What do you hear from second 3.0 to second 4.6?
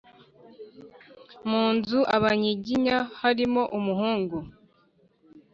harimo umuhungu